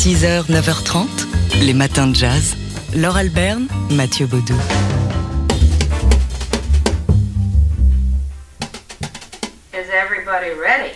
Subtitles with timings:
[0.00, 1.06] 6h, 9h30,
[1.60, 2.56] les matins de jazz.
[2.94, 4.54] Laure Alberne, Mathieu Baudou.
[9.74, 10.94] Is everybody ready?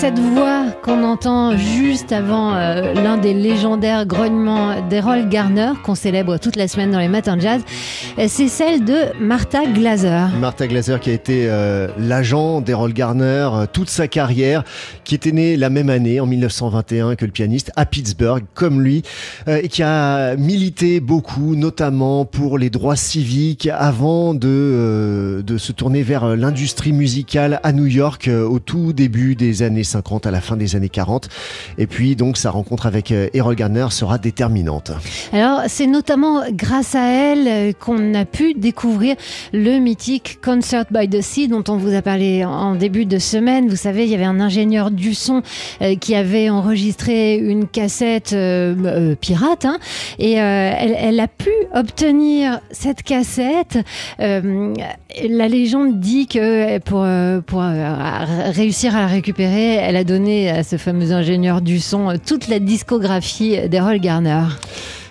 [0.00, 6.38] Cette voix qu'on entend juste avant euh, l'un des légendaires grognements d'Errol Garner, qu'on célèbre
[6.38, 7.62] toute la semaine dans les matins de jazz,
[8.18, 10.26] euh, c'est celle de Martha Glaser.
[10.40, 14.64] Martha Glaser qui a été euh, l'agent d'Errol Garner toute sa carrière,
[15.04, 19.02] qui était né la même année, en 1921, que le pianiste, à Pittsburgh, comme lui,
[19.46, 26.02] et qui a milité beaucoup, notamment pour les droits civiques, avant de, de se tourner
[26.02, 30.56] vers l'industrie musicale à New York au tout début des années 50, à la fin
[30.56, 31.28] des années 40.
[31.78, 34.92] Et puis donc sa rencontre avec euh, Errol Garner sera déterminante.
[35.32, 39.16] Alors, c'est notamment grâce à elle euh, qu'on a pu découvrir
[39.52, 43.68] le mythique Concert by the Sea dont on vous a parlé en début de semaine.
[43.68, 45.42] Vous savez, il y avait un ingénieur du son
[45.82, 48.34] euh, qui avait enregistré une cassette
[49.20, 49.78] pirate hein,
[50.18, 53.78] et elle, a pu obtenir cette cassette.
[54.18, 57.02] La légende dit que pour,
[58.52, 62.58] réussir à la récupérer, elle a donné à ce fameux ingénieur du son toute la
[62.58, 64.44] discographie d'Errol Garner.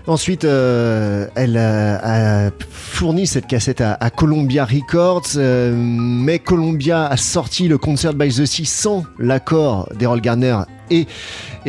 [0.06, 7.70] Ensuite, euh, elle a, fourni cette cassette à, Columbia Records, euh, mais Columbia a sorti
[7.70, 10.58] le Concert by the Sea sans l'accord d'Errol Garner
[10.92, 11.08] et,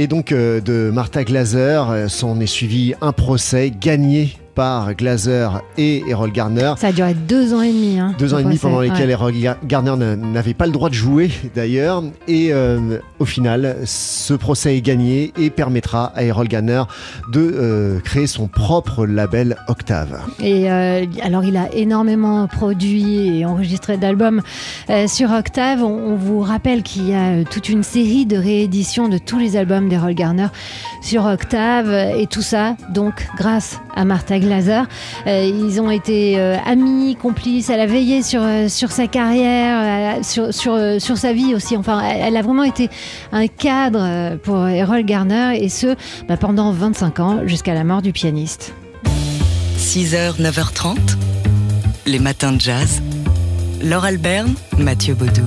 [0.09, 2.09] donc euh, de Martha Glaser.
[2.09, 6.75] S'en est suivi un procès gagné par Glaser et Errol Garner.
[6.77, 7.99] Ça a duré deux ans et demi.
[7.99, 9.13] Hein, Deux ans et demi pendant lesquels Ouais.
[9.13, 12.03] Errol Ga- Garner n'a- n'avait pas le droit de jouer d'ailleurs.
[12.29, 16.83] Et euh, au final, ce procès est gagné et permettra à Errol Garner
[17.33, 20.21] de euh, créer son propre label Octave.
[20.41, 24.43] Et euh, alors, il a énormément produit et enregistré d'albums
[24.91, 25.83] euh, sur Octave.
[25.83, 29.89] On, vous rappelle qu'il y a toute une série de rééditions de tous les albums
[29.89, 30.49] d'Errol Garner
[31.01, 31.91] sur Octave.
[32.19, 34.83] Et tout ça, donc, grâce à Martha Glaser.
[35.27, 37.71] Ils ont été amis, complices.
[37.71, 41.77] Elle a veillé sur, sur sa carrière, sur, sur, sa vie aussi.
[41.77, 42.91] Enfin, elle a vraiment été
[43.33, 45.59] un cadre euh, pour Errol Garner.
[45.63, 45.95] Et ce,
[46.29, 48.75] bah, pendant 25 ans, jusqu'à la mort du pianiste.
[49.79, 50.97] 6h, 9h30,
[52.07, 53.03] les matins de jazz.
[53.83, 55.43] Laure Alberne, Mathieu Baudou.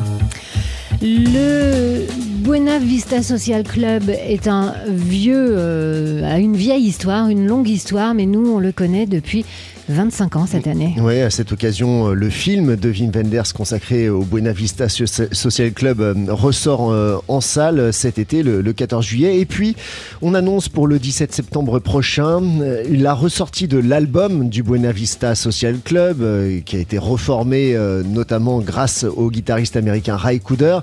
[1.02, 2.08] Le
[2.48, 8.14] Buena Vista Social Club est un vieux, euh, a une vieille histoire, une longue histoire,
[8.14, 9.46] mais nous on le connaît depuis
[9.90, 10.96] 25 ans cette année.
[11.00, 15.06] Ouais, à cette occasion, euh, le film de Wim Wenders consacré au Buena Vista So-
[15.32, 19.40] Social Club euh, ressort euh, en salle cet été, le, le 14 juillet.
[19.40, 19.76] Et puis,
[20.22, 22.42] on annonce pour le 17 septembre prochain
[22.90, 26.18] la ressortie de l'album du Buena Vista Social Club,
[26.66, 27.76] qui a été reformé
[28.06, 30.80] notamment grâce au guitariste américain Ray Cooder.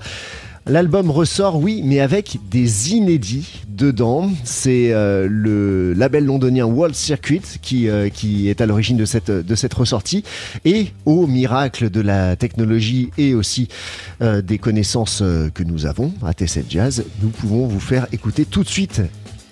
[0.67, 4.31] L'album ressort, oui, mais avec des inédits dedans.
[4.45, 9.75] C'est euh, le label londonien World Circuit qui, euh, qui est à l'origine de cette,
[9.75, 10.25] ressortie.
[10.65, 13.69] Et au miracle de la technologie et aussi
[14.23, 15.23] euh, des connaissances
[15.53, 19.03] que nous avons à T7 Jazz, nous pouvons vous faire écouter tout de suite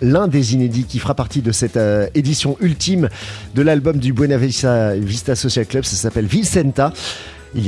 [0.01, 1.79] l'un des inédits qui fera partie de cette
[2.15, 3.11] édition ultime
[3.55, 5.85] de l'album du Buena Vista, Social Club.
[5.85, 6.93] Ça s'appelle Vicenta.
[7.55, 7.67] Il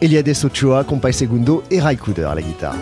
[0.00, 2.78] Eliades Ochoa, Compay Segundo et Ray Cooder à la guitare.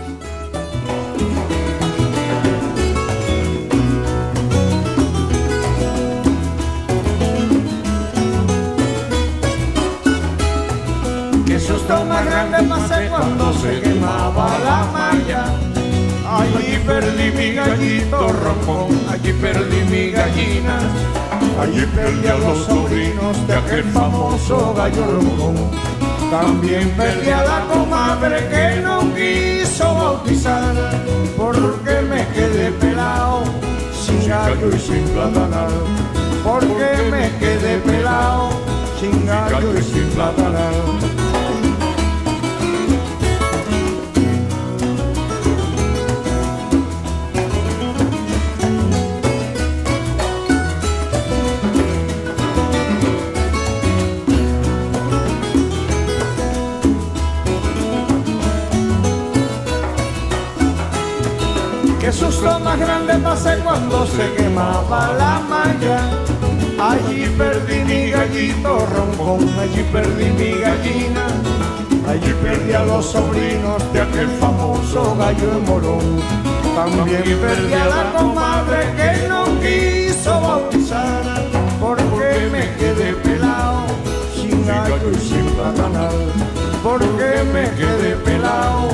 [11.46, 15.44] Qué susto más grande pasé cuando se quemaba la malla.
[16.26, 20.78] Allí perdí mi gallito rojo, allí perdí mi gallina.
[21.60, 25.70] Allí perdí a los sobrinos de aquel famoso gallo rojo.
[26.32, 30.74] También perdí a la comadre que no quiso bautizar,
[31.36, 33.44] porque me quedé pelado,
[33.92, 35.70] sin gallo y sin platanal.
[36.42, 38.48] Porque me quedé pelado,
[38.98, 40.72] sin gallo y sin platanal.
[62.72, 66.00] Más grande pasé cuando se quemaba la malla.
[66.80, 71.26] Allí perdí mi gallito roncón, allí perdí mi gallina.
[72.08, 76.20] Allí perdí a los sobrinos de aquel famoso gallo de morón.
[76.74, 81.24] También perdí a la comadre que no quiso bautizar,
[81.78, 83.84] porque me quedé pelado,
[84.34, 86.16] sin gallo y sin platanal.
[86.82, 88.88] Porque me quedé pelado,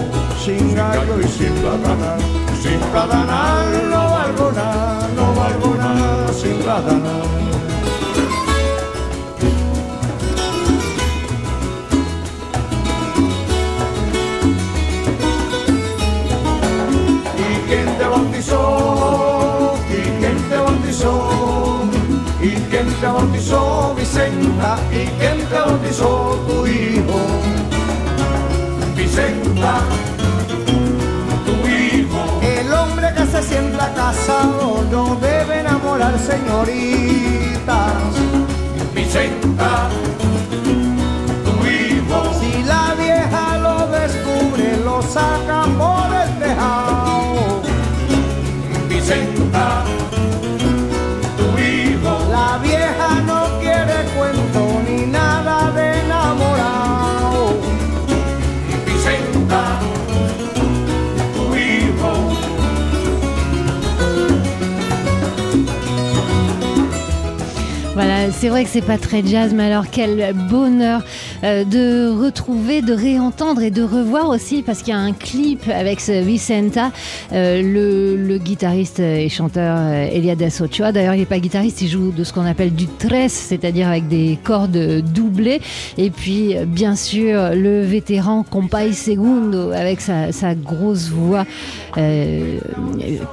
[0.49, 2.19] sin gallo y sin platanar,
[2.62, 7.27] sin platanar no valgo nada, no valgo nada sin platanar.
[17.37, 19.75] ¿Y quién te bautizó?
[19.91, 21.83] ¿Y quién te bautizó?
[22.41, 24.79] ¿Y quién te bautizó, Vicenta?
[24.91, 27.78] ¿Y quién te bautizó tu hijo?
[29.19, 29.81] Vicenta,
[31.44, 32.41] tu hijo.
[32.41, 37.94] El hombre que se sienta casado no debe enamorar señoritas.
[38.94, 39.88] Vicenta,
[41.44, 42.32] tu hijo.
[42.41, 47.62] Si la vieja lo descubre, lo saca por el tejado.
[48.88, 49.82] Vicenta,
[68.40, 71.02] c'est vrai que c'est pas très jazz, mais alors quel bonheur
[71.43, 76.00] de retrouver, de réentendre et de revoir aussi, parce qu'il y a un clip avec
[76.00, 76.90] ce Vicenta,
[77.32, 80.93] euh, le, guitariste et chanteur euh, Eliades Ochoa.
[80.93, 84.08] D'ailleurs, il n'est pas guitariste, il joue de ce qu'on appelle du tres, c'est-à-dire avec
[84.08, 85.61] des cordes doublées.
[85.96, 91.44] Et puis, euh, bien sûr, le vétéran Compay Segundo avec sa, grosse voix.
[91.96, 92.58] Euh,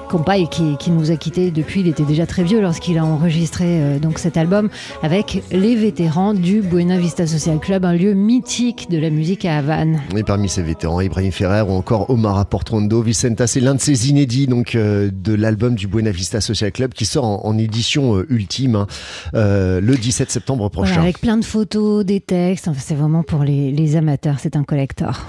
[0.09, 3.99] Compay qui, nous a quittés depuis, il était déjà très vieux lorsqu'il a enregistré euh,
[3.99, 4.69] donc cet album
[5.03, 10.01] avec les vétérans du Buena Vista Social Club, lieu mythique de la musique à Havane.
[10.15, 14.09] Et parmi ces vétérans, Ibrahim Ferrer ou encore Omar Portondo, Vicenta, c'est l'un de ces
[14.09, 18.17] inédits donc euh, de l'album du Buena Vista Social Club qui sort en, en édition
[18.17, 18.87] euh, ultime hein,
[19.33, 20.93] euh, le 17 septembre prochain.
[20.93, 24.55] Voilà, avec plein de photos, des textes, enfin, c'est vraiment pour les, les amateurs, c'est
[24.55, 25.25] un collector.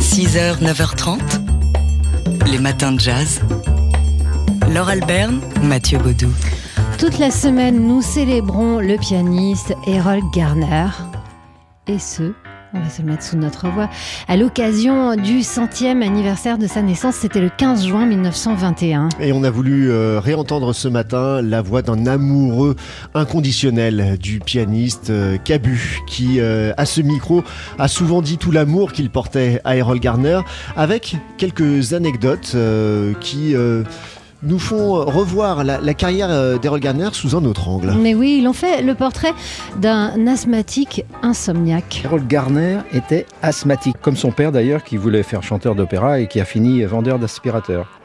[0.00, 1.18] 6h, 9h30,
[2.50, 3.40] les matins de jazz.
[4.72, 6.30] Laure Alberne, Mathieu Baudou.
[6.98, 10.86] Toute la semaine, nous célébrons le pianiste Errol Garner.
[11.86, 12.32] Et ce,
[12.72, 13.90] on va se le mettre sous notre voix,
[14.26, 19.10] à l'occasion du centième anniversaire de sa naissance, c'était le 15 juin 1921.
[19.20, 22.74] Et on a voulu euh, réentendre ce matin la voix d'un amoureux
[23.12, 27.44] inconditionnel du pianiste euh, Cabu, qui euh, à ce micro
[27.78, 30.40] a souvent dit tout l'amour qu'il portait à Errol Garner,
[30.76, 32.56] avec quelques anecdotes
[33.20, 33.54] qui
[34.44, 37.92] nous font revoir la, la carrière euh, d'Errol Garner sous un autre angle.
[37.98, 39.32] Mais oui, ils ont fait le portrait
[39.80, 42.02] d'un asthmatique insomniaque.
[42.04, 46.40] Harold Garner était asthmatique, comme son père d'ailleurs, qui voulait faire chanteur d'opéra et qui
[46.40, 48.00] a fini vendeur d'aspirateurs.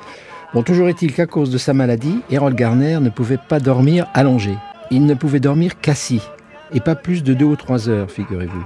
[0.54, 4.56] Bon, toujours est-il qu'à cause de sa maladie, Harold Garner ne pouvait pas dormir allongé.
[4.92, 6.24] Il ne pouvait dormir qu'assis,
[6.74, 8.64] et pas plus de deux ou trois heures, figurez-vous.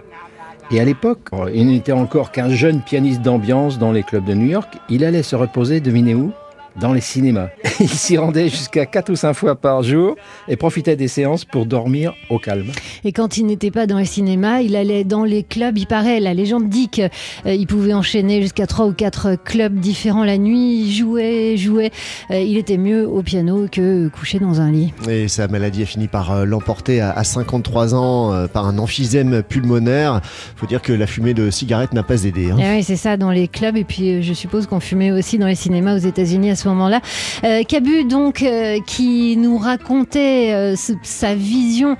[0.71, 4.47] Et à l'époque, il n'était encore qu'un jeune pianiste d'ambiance dans les clubs de New
[4.47, 4.77] York.
[4.89, 6.31] Il allait se reposer, devinez où?
[6.79, 7.49] Dans les cinémas.
[7.79, 10.15] Il s'y rendait jusqu'à 4 ou 5 fois par jour
[10.47, 12.67] et profitait des séances pour dormir au calme.
[13.03, 15.77] Et quand il n'était pas dans les cinémas, il allait dans les clubs.
[15.77, 20.37] Il paraît, la légende dit qu'il pouvait enchaîner jusqu'à 3 ou 4 clubs différents la
[20.37, 20.81] nuit.
[20.85, 21.91] Il jouait, jouait.
[22.31, 24.93] Euh, il était mieux au piano que couché dans un lit.
[25.09, 28.77] Et sa maladie a fini par euh, l'emporter à, à 53 ans euh, par un
[28.77, 30.21] emphysème pulmonaire.
[30.55, 32.51] faut dire que la fumée de cigarette n'a pas aidé.
[32.51, 32.57] hein.
[32.57, 33.77] Et oui, c'est ça, dans les clubs.
[33.77, 36.62] Et puis, euh, je suppose qu'on fumait aussi dans les cinémas aux États-Unis à ce
[36.67, 37.01] moment-là.
[37.43, 41.97] Euh, Cabu, donc, euh, qui nous racontait euh, sa vision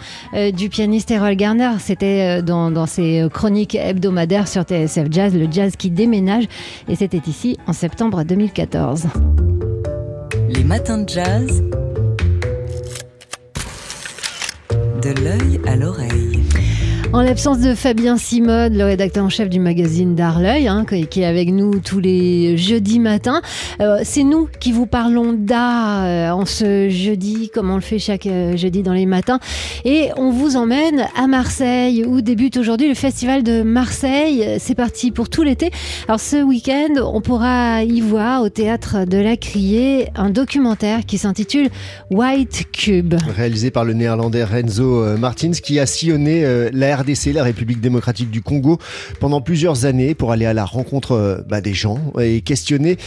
[0.53, 1.71] du pianiste Errol Garner.
[1.79, 6.45] C'était dans ses chroniques hebdomadaires sur TSF Jazz, le jazz qui déménage.
[6.87, 9.07] Et c'était ici en septembre 2014.
[10.49, 11.63] Les matins de jazz.
[15.01, 16.42] De l'œil à l'oreille.
[17.13, 21.25] En l'absence de Fabien Simode, le rédacteur en chef du magazine D'Arleuil, hein, qui est
[21.25, 23.39] avec nous tous les jeudis matins,
[23.81, 27.99] euh, c'est nous qui vous parlons d'art euh, en ce jeudi, comme on le fait
[27.99, 29.39] chaque euh, jeudi dans les matins.
[29.85, 34.57] Et on vous emmène à Marseille, où débute aujourd'hui le festival de Marseille.
[34.57, 35.69] C'est parti pour tout l'été.
[36.07, 41.19] Alors ce week-end, on pourra y voir au théâtre de la Criée un documentaire qui
[41.19, 41.69] s'intitule
[42.09, 43.13] White Cube.
[43.35, 48.41] réalisé par le néerlandais Renzo Martins qui a sillonné la RDC, la République démocratique du
[48.41, 48.79] Congo,
[49.19, 52.97] pendant plusieurs années pour aller à la rencontre euh, bah, des gens et questionner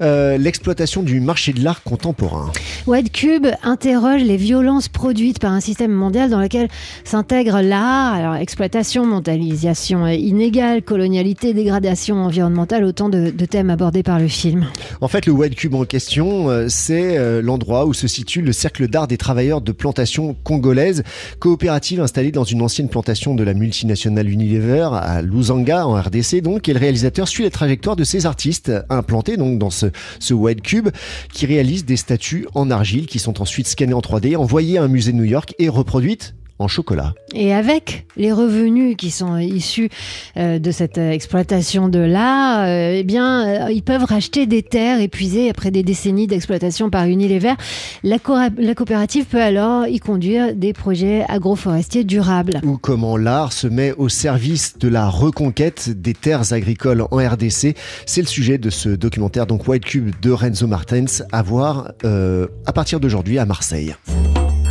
[0.00, 2.52] euh, l'exploitation du marché de l'art contemporain.
[2.86, 6.68] White Cube interroge les violences produites par un système mondial dans lequel
[7.04, 14.18] s'intègre l'art, alors exploitation, mondialisation inégale, colonialité, dégradation environnementale, autant de, de thèmes abordés par
[14.18, 14.66] le film.
[15.00, 18.52] En fait, le White Cube en question, euh, c'est euh, l'endroit où se situe le
[18.52, 21.02] cercle d'art des travailleurs de plantation congolaise,
[21.38, 26.68] coopérative installée dans une ancienne plantation de la multinationale Unilever à Lusanga en RDC donc
[26.68, 29.86] et le réalisateur suit la trajectoire de ces artistes implantés donc dans ce,
[30.18, 30.88] ce White Cube
[31.32, 34.88] qui réalise des statues en argile qui sont ensuite scannées en 3D, envoyées à un
[34.88, 37.12] musée de New York et reproduites en chocolat.
[37.34, 39.90] Et avec les revenus qui sont issus
[40.36, 44.62] euh, de cette euh, exploitation de là, euh, eh bien, euh, ils peuvent racheter des
[44.62, 47.54] terres épuisées après des décennies d'exploitation par Unilever.
[48.02, 52.60] La, cora- la coopérative peut alors y conduire des projets agroforestiers durables.
[52.64, 57.74] Ou comment l'art se met au service de la reconquête des terres agricoles en RDC.
[58.06, 62.46] C'est le sujet de ce documentaire donc White Cube de Renzo Martens à voir euh,
[62.64, 63.94] à partir d'aujourd'hui à Marseille.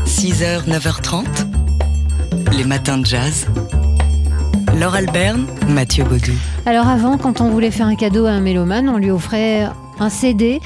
[0.05, 1.25] 6h, 9h30,
[2.57, 3.47] les matins de jazz.
[4.79, 6.33] Laure Alberne, Mathieu Baudou.
[6.65, 9.67] Alors avant, quand on voulait faire un cadeau à un mélomane, on lui offrait
[9.99, 10.59] un CD.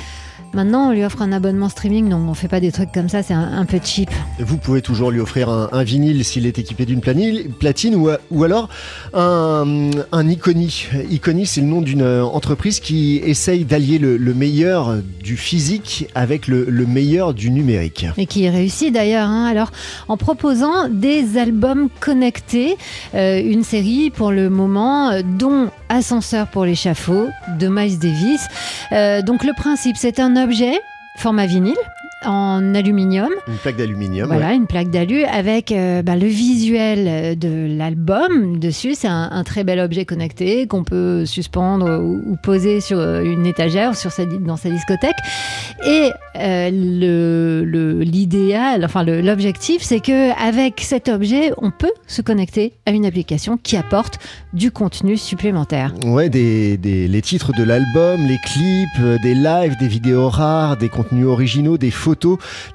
[0.53, 2.10] Maintenant, on lui offre un abonnement streaming.
[2.10, 4.10] Non, on fait pas des trucs comme ça, c'est un, un peu cheap.
[4.39, 8.44] Vous pouvez toujours lui offrir un, un vinyle s'il est équipé d'une platine ou, ou
[8.44, 8.70] alors
[9.13, 10.88] un, un Iconi.
[11.10, 16.08] Iconi, c'est le nom d'une euh, entreprise qui essaye d'allier le, le meilleur du physique
[16.15, 18.06] avec le, le meilleur du numérique.
[18.18, 19.27] Et qui réussit d'ailleurs.
[19.27, 19.46] hein.
[19.46, 19.72] Alors,
[20.08, 22.77] en proposant des albums connectés,
[23.13, 27.27] euh, une série pour le moment, euh, dont Ascenseur pour l'échafaud
[27.60, 28.41] de Miles Davis.
[28.91, 30.81] Euh, donc, le principe, c'est un objet,
[31.15, 31.75] format vinyle,
[32.26, 33.30] en aluminium.
[33.48, 34.28] Une plaque d'aluminium.
[34.28, 38.94] Voilà, une plaque d'alu avec euh, bah, le visuel euh, de l'album dessus.
[38.96, 43.22] C'est un, un très bel objet connecté qu'on peut suspendre ou, ou poser sur euh,
[43.24, 45.16] une étagère sur sa, dans sa discothèque.
[45.88, 52.22] Et euh, le- le- l'idéal, enfin l'objectif, c'est que avec cet objet, on peut se
[52.22, 54.20] connecter à une application qui apporte
[54.54, 55.94] du contenu supplémentaire.
[56.06, 60.90] Ouais, des, des- les titres de l'album, les clips, des lives, des vidéos rares, des
[60.90, 62.09] contenus originaux, des photos,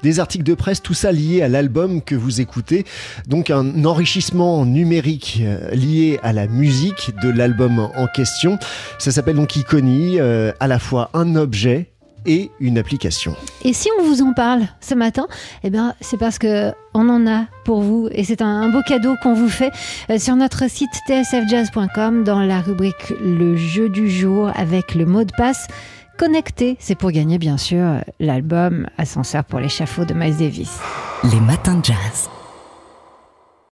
[0.03, 2.85] des articles de presse, tout ça lié à l'album que vous écoutez.
[3.27, 8.57] Donc un enrichissement numérique euh, lié à la musique de l'album en question.
[8.99, 11.91] Ça s'appelle donc Iconi, euh, à la fois un objet
[12.25, 13.35] et une application.
[13.63, 15.27] Et si on vous en parle ce matin,
[15.63, 18.81] eh bien, c'est parce que on en a pour vous et c'est un, un beau
[18.81, 19.71] cadeau qu'on vous fait
[20.09, 25.23] euh, sur notre site tsfjazz.com dans la rubrique Le jeu du jour avec le mot
[25.23, 25.67] de passe
[26.17, 26.77] connecté.
[26.79, 30.79] C'est pour gagner bien sûr l'album Ascenseur pour l'échafaud de Miles Davis.
[31.31, 32.29] Les matins de jazz.